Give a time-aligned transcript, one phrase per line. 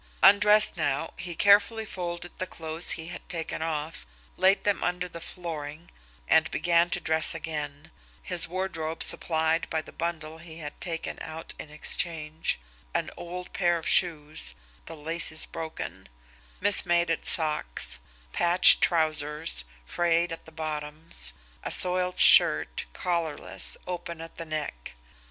[0.23, 5.21] Undressed now, he carefully folded the clothes he had taken off, laid them under the
[5.21, 5.91] flooring,
[6.27, 7.91] and began to dress again,
[8.23, 12.59] his wardrobe supplied by the bundle he had taken out in exchange
[12.95, 14.55] an old pair of shoes,
[14.87, 16.09] the laces broken;
[16.59, 17.99] mismated socks;
[18.33, 21.31] patched trousers, frayed at the bottoms;
[21.63, 24.95] a soiled shirt, collarless, open at the neck.